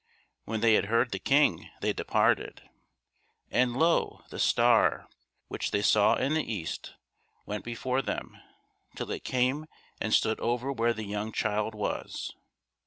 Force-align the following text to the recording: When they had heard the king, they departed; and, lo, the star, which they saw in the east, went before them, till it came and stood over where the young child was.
When 0.45 0.61
they 0.61 0.73
had 0.73 0.85
heard 0.85 1.11
the 1.11 1.19
king, 1.19 1.69
they 1.81 1.93
departed; 1.93 2.63
and, 3.51 3.77
lo, 3.77 4.23
the 4.31 4.39
star, 4.39 5.07
which 5.47 5.69
they 5.69 5.83
saw 5.83 6.15
in 6.15 6.33
the 6.33 6.43
east, 6.51 6.95
went 7.45 7.63
before 7.63 8.01
them, 8.01 8.35
till 8.95 9.11
it 9.11 9.23
came 9.23 9.67
and 9.99 10.11
stood 10.11 10.39
over 10.39 10.71
where 10.71 10.93
the 10.95 11.05
young 11.05 11.31
child 11.31 11.75
was. 11.75 12.33